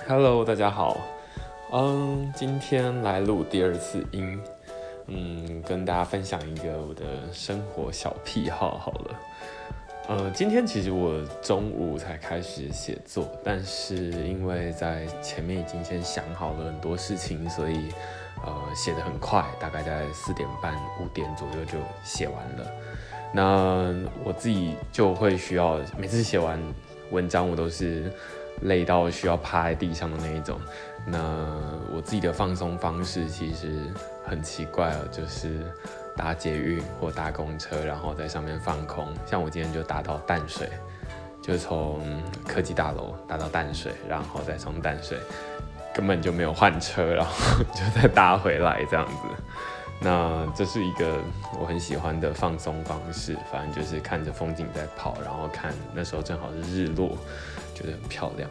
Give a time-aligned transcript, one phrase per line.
[0.00, 0.96] Hello，大家好。
[1.70, 4.40] 嗯，今天来录第二次音，
[5.06, 8.78] 嗯，跟大家分享一个我的生活小癖好。
[8.78, 9.20] 好了，
[10.08, 17.90] 呃，今天其实我中午才开始写作，但是因为在前面已经先想好了很多事情，所以
[18.44, 22.66] 呃写的很快，大概在四点半五点左右就写完了。
[23.32, 26.58] 那我自己就会需要每次写完
[27.10, 28.10] 文章，我都是。
[28.62, 30.60] 累到需要趴在地上的那一种，
[31.06, 31.18] 那
[31.94, 33.92] 我自己的放松方式其实
[34.24, 35.60] 很奇怪哦，就是
[36.16, 39.06] 搭捷运或搭公车，然后在上面放空。
[39.26, 40.68] 像我今天就搭到淡水，
[41.42, 45.18] 就从科技大楼搭到淡水，然后再从淡水
[45.94, 47.32] 根本就没有换车，然后
[47.74, 49.14] 就再搭回来这样子。
[50.02, 51.20] 那这是一个
[51.58, 57.16] 我很喜欢的放松方式，反正就是看着风景在跑，然后看那时候正好是日落。
[57.74, 58.48] 觉得很漂亮。